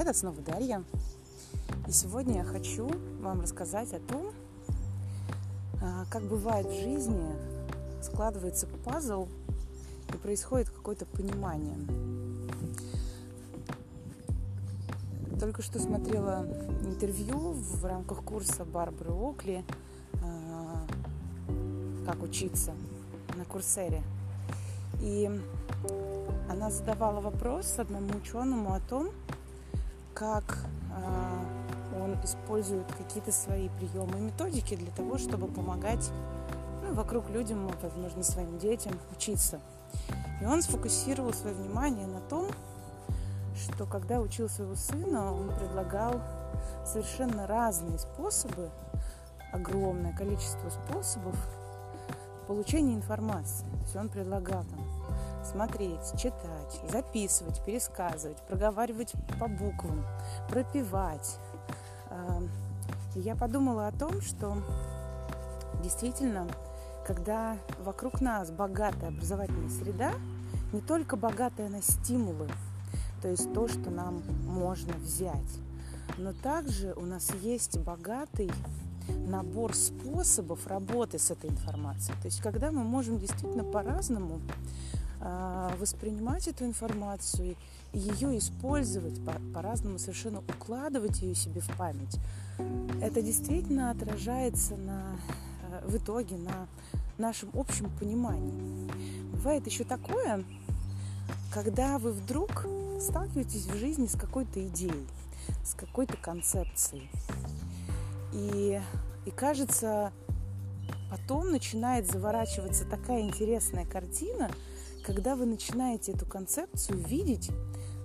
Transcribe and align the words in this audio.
Это 0.00 0.14
снова 0.14 0.40
Дарья. 0.40 0.82
И 1.86 1.92
сегодня 1.92 2.38
я 2.38 2.44
хочу 2.44 2.90
вам 3.20 3.42
рассказать 3.42 3.92
о 3.92 3.98
том, 3.98 4.32
а, 5.82 6.06
как 6.10 6.22
бывает 6.22 6.66
в 6.66 6.72
жизни, 6.72 7.30
складывается 8.02 8.66
пазл 8.82 9.28
и 10.08 10.16
происходит 10.16 10.70
какое-то 10.70 11.04
понимание. 11.04 11.76
Только 15.38 15.60
что 15.60 15.78
смотрела 15.78 16.46
интервью 16.82 17.52
в 17.52 17.84
рамках 17.84 18.24
курса 18.24 18.64
Барбары 18.64 19.12
Окли 19.12 19.62
а, 20.22 20.86
«Как 22.06 22.22
учиться» 22.22 22.72
на 23.36 23.44
Курсере. 23.44 24.02
И 25.02 25.30
она 26.48 26.70
задавала 26.70 27.20
вопрос 27.20 27.74
одному 27.78 28.16
ученому 28.16 28.72
о 28.72 28.80
том, 28.80 29.10
как 30.14 30.58
э, 30.96 32.00
он 32.00 32.16
использует 32.24 32.86
какие-то 32.92 33.32
свои 33.32 33.68
приемы 33.68 34.18
и 34.18 34.20
методики 34.22 34.76
для 34.76 34.90
того, 34.92 35.18
чтобы 35.18 35.46
помогать 35.46 36.10
ну, 36.82 36.94
вокруг 36.94 37.28
людям, 37.30 37.70
возможно, 37.82 38.22
своим 38.22 38.58
детям 38.58 38.92
учиться. 39.16 39.60
И 40.40 40.44
он 40.44 40.62
сфокусировал 40.62 41.32
свое 41.32 41.54
внимание 41.54 42.06
на 42.06 42.20
том, 42.20 42.48
что 43.56 43.86
когда 43.86 44.20
учил 44.20 44.48
своего 44.48 44.74
сына, 44.74 45.32
он 45.32 45.54
предлагал 45.56 46.20
совершенно 46.84 47.46
разные 47.46 47.98
способы, 47.98 48.70
огромное 49.52 50.14
количество 50.16 50.70
способов 50.70 51.36
получения 52.46 52.94
информации. 52.94 53.66
То 53.66 53.82
есть 53.82 53.96
он 53.96 54.08
предлагал 54.08 54.64
там 54.64 54.89
смотреть, 55.44 56.12
читать, 56.16 56.80
записывать, 56.90 57.64
пересказывать, 57.64 58.38
проговаривать 58.46 59.12
по 59.38 59.48
буквам, 59.48 60.04
пропивать. 60.48 61.38
И 63.14 63.20
я 63.20 63.34
подумала 63.34 63.88
о 63.88 63.92
том, 63.92 64.20
что 64.20 64.56
действительно, 65.82 66.46
когда 67.06 67.56
вокруг 67.82 68.20
нас 68.20 68.50
богатая 68.50 69.08
образовательная 69.08 69.70
среда, 69.70 70.12
не 70.72 70.80
только 70.80 71.16
богатая 71.16 71.68
на 71.68 71.82
стимулы, 71.82 72.48
то 73.22 73.28
есть 73.28 73.52
то, 73.52 73.68
что 73.68 73.90
нам 73.90 74.22
можно 74.46 74.92
взять, 74.94 75.58
но 76.16 76.32
также 76.32 76.92
у 76.94 77.04
нас 77.04 77.30
есть 77.42 77.78
богатый 77.78 78.50
набор 79.26 79.74
способов 79.74 80.66
работы 80.66 81.18
с 81.18 81.30
этой 81.30 81.50
информацией. 81.50 82.16
То 82.20 82.26
есть 82.26 82.40
когда 82.40 82.70
мы 82.70 82.84
можем 82.84 83.18
действительно 83.18 83.64
по-разному 83.64 84.40
а, 84.40 84.99
воспринимать 85.20 86.48
эту 86.48 86.64
информацию 86.64 87.56
и 87.92 87.98
ее 87.98 88.38
использовать 88.38 89.20
по-разному, 89.52 89.98
совершенно 89.98 90.38
укладывать 90.40 91.20
ее 91.20 91.34
себе 91.34 91.60
в 91.60 91.68
память, 91.76 92.18
это 93.02 93.20
действительно 93.20 93.90
отражается 93.90 94.76
на, 94.76 95.16
э, 95.62 95.86
в 95.86 95.96
итоге 95.96 96.36
на 96.36 96.66
нашем 97.18 97.50
общем 97.54 97.90
понимании. 97.98 98.90
Бывает 99.32 99.66
еще 99.66 99.84
такое, 99.84 100.44
когда 101.52 101.98
вы 101.98 102.12
вдруг 102.12 102.66
сталкиваетесь 103.00 103.66
в 103.66 103.76
жизни 103.76 104.06
с 104.06 104.16
какой-то 104.16 104.66
идеей, 104.68 105.06
с 105.64 105.74
какой-то 105.74 106.16
концепцией. 106.16 107.10
И, 108.32 108.80
и 109.26 109.30
кажется, 109.30 110.12
потом 111.10 111.50
начинает 111.50 112.10
заворачиваться 112.10 112.84
такая 112.86 113.20
интересная 113.22 113.84
картина– 113.84 114.50
когда 115.02 115.36
вы 115.36 115.46
начинаете 115.46 116.12
эту 116.12 116.26
концепцию 116.26 116.98
видеть 116.98 117.50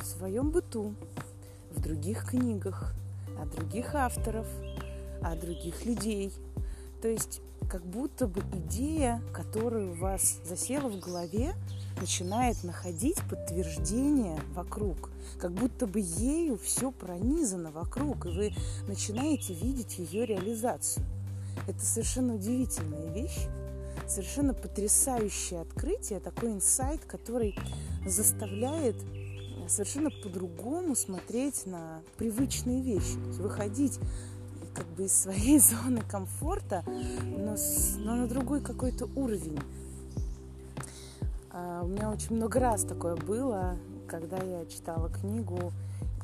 в 0.00 0.04
своем 0.04 0.50
быту, 0.50 0.94
в 1.70 1.80
других 1.80 2.30
книгах, 2.30 2.94
от 3.40 3.50
других 3.50 3.94
авторов, 3.94 4.46
от 5.22 5.40
других 5.40 5.84
людей. 5.84 6.32
То 7.02 7.08
есть 7.08 7.40
как 7.68 7.84
будто 7.84 8.26
бы 8.26 8.40
идея, 8.54 9.22
которая 9.32 9.86
у 9.86 9.94
вас 9.94 10.38
засела 10.44 10.88
в 10.88 10.98
голове, 10.98 11.54
начинает 12.00 12.62
находить 12.64 13.18
подтверждение 13.28 14.40
вокруг. 14.54 15.10
Как 15.38 15.52
будто 15.52 15.86
бы 15.86 16.00
ею 16.00 16.58
все 16.58 16.90
пронизано 16.90 17.70
вокруг, 17.70 18.26
и 18.26 18.30
вы 18.30 18.54
начинаете 18.86 19.52
видеть 19.54 19.98
ее 19.98 20.24
реализацию. 20.24 21.04
Это 21.66 21.84
совершенно 21.84 22.34
удивительная 22.36 23.12
вещь 23.12 23.48
совершенно 24.10 24.54
потрясающее 24.54 25.60
открытие, 25.60 26.20
такой 26.20 26.52
инсайт, 26.52 27.04
который 27.04 27.56
заставляет 28.06 28.96
совершенно 29.68 30.10
по-другому 30.10 30.96
смотреть 30.96 31.66
на 31.66 32.00
привычные 32.16 32.82
вещи, 32.82 33.16
выходить 33.38 33.98
как 34.74 34.86
бы 34.88 35.04
из 35.04 35.12
своей 35.12 35.58
зоны 35.58 36.02
комфорта, 36.08 36.84
но, 37.36 37.56
с, 37.56 37.96
но 37.98 38.14
на 38.14 38.28
другой 38.28 38.60
какой-то 38.60 39.06
уровень. 39.14 39.58
А, 41.50 41.82
у 41.82 41.88
меня 41.88 42.10
очень 42.10 42.36
много 42.36 42.60
раз 42.60 42.84
такое 42.84 43.16
было, 43.16 43.76
когда 44.06 44.38
я 44.38 44.64
читала 44.66 45.10
книгу 45.10 45.72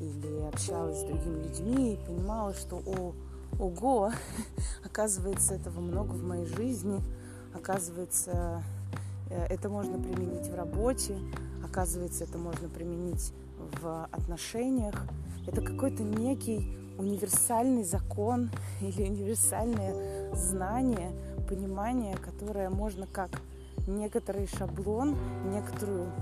или 0.00 0.48
общалась 0.48 1.00
с 1.00 1.04
другими 1.04 1.42
людьми 1.42 1.94
и 1.94 2.06
понимала, 2.06 2.54
что 2.54 2.76
о, 2.76 3.14
ого, 3.60 4.12
оказывается, 4.84 5.54
этого 5.54 5.80
много 5.80 6.12
в 6.12 6.22
моей 6.22 6.46
жизни– 6.46 7.02
Оказывается, 7.64 8.62
э, 9.30 9.46
это 9.48 9.70
можно 9.70 9.98
применить 9.98 10.48
в 10.48 10.54
работе, 10.54 11.16
оказывается, 11.64 12.24
это 12.24 12.36
можно 12.36 12.68
применить 12.68 13.32
в 13.80 14.04
отношениях. 14.12 14.94
Это 15.46 15.62
какой-то 15.62 16.02
некий 16.02 16.76
универсальный 16.98 17.82
закон 17.82 18.50
или 18.82 19.04
универсальное 19.04 20.34
знание, 20.34 21.10
понимание, 21.48 22.18
которое 22.18 22.68
можно 22.68 23.06
как 23.06 23.30
некоторый 23.86 24.46
шаблон, 24.46 25.16
некоторую 25.50 26.12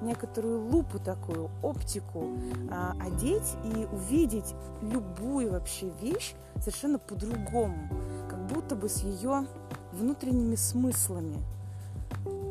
некоторую 0.00 0.68
лупу 0.68 0.98
такую, 0.98 1.48
оптику 1.62 2.36
а, 2.72 2.96
одеть 3.00 3.54
и 3.64 3.86
увидеть 3.92 4.52
любую 4.80 5.52
вообще 5.52 5.92
вещь 6.00 6.34
совершенно 6.58 6.98
по-другому, 6.98 7.88
как 8.28 8.44
будто 8.48 8.74
бы 8.74 8.88
с 8.88 9.04
ее 9.04 9.46
внутренними 9.92 10.56
смыслами. 10.56 11.42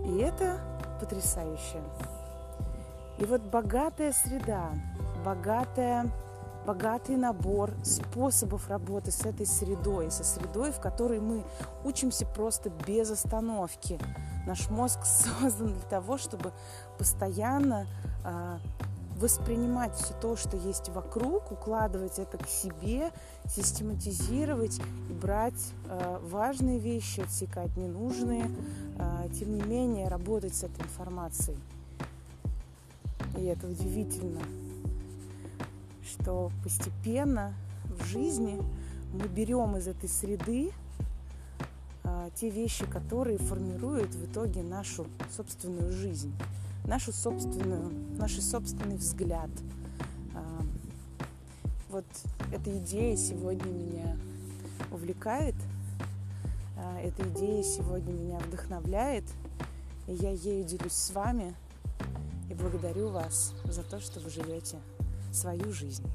И 0.06 0.18
это 0.18 0.60
потрясающе. 1.00 1.82
И 3.18 3.26
вот 3.26 3.42
богатая 3.42 4.14
среда, 4.14 4.72
богатая, 5.24 6.12
богатый 6.66 7.16
набор 7.16 7.72
способов 7.84 8.70
работы 8.70 9.12
с 9.12 9.26
этой 9.26 9.46
средой, 9.46 10.12
со 10.12 10.24
средой, 10.24 10.72
в 10.72 10.80
которой 10.80 11.20
мы 11.20 11.44
учимся 11.84 12.26
просто 12.26 12.72
без 12.88 13.12
остановки. 13.12 14.00
Наш 14.46 14.70
мозг 14.70 15.00
создан 15.06 15.74
для 15.74 15.90
того, 15.90 16.18
чтобы 16.18 16.52
постоянно 16.98 17.88
а, 18.24 18.60
воспринимать 19.22 19.96
все 19.96 20.16
то, 20.20 20.36
что 20.36 20.58
есть 20.58 20.90
вокруг, 20.90 21.52
укладывать 21.52 22.18
это 22.18 22.40
к 22.40 22.48
себе, 22.48 23.12
систематизировать 23.48 24.82
и 25.10 25.14
брать 25.14 25.74
э, 25.86 26.20
важные 26.24 26.80
вещи, 26.80 27.22
отсекать 27.22 27.78
ненужные, 27.78 28.50
э, 28.98 29.28
тем 29.40 29.56
не 29.56 29.62
менее 29.62 30.08
работать 30.08 30.56
с 30.56 30.64
этой 30.64 30.82
информацией. 30.82 31.58
И 33.38 33.44
это 33.44 33.68
удивительно, 33.68 34.42
что 36.04 36.52
постепенно 36.64 37.54
в 37.86 38.04
жизни 38.06 38.60
мы 39.14 39.28
берем 39.28 39.78
из 39.78 39.88
этой 39.88 40.10
среды 40.10 40.72
э, 42.04 42.30
те 42.36 42.50
вещи, 42.50 42.86
которые 42.88 43.38
формируют 43.38 44.16
в 44.16 44.26
итоге 44.26 44.64
нашу 44.64 45.06
собственную 45.36 45.92
жизнь 45.92 46.34
нашу 46.86 47.12
собственную, 47.12 47.92
наш 48.18 48.40
собственный 48.40 48.98
взгляд. 48.98 49.50
А, 50.34 50.62
вот 51.90 52.06
эта 52.52 52.78
идея 52.80 53.16
сегодня 53.16 53.70
меня 53.70 54.18
увлекает, 54.92 55.56
а, 56.78 57.00
эта 57.00 57.28
идея 57.30 57.64
сегодня 57.64 58.12
меня 58.12 58.40
вдохновляет, 58.40 59.26
и 60.08 60.14
я 60.14 60.32
ею 60.32 60.64
делюсь 60.66 60.94
с 60.94 61.12
вами 61.12 61.54
и 62.50 62.54
благодарю 62.54 63.10
вас 63.10 63.54
за 63.66 63.84
то, 63.84 64.00
что 64.00 64.20
вы 64.20 64.30
живете 64.30 64.78
свою 65.32 65.72
жизнь. 65.72 66.06